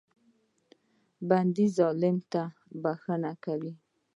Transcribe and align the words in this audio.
بنده 1.29 1.65
ظالم 1.77 2.17
ته 2.31 2.41
بښنه 2.81 3.31
کوي. 3.45 3.73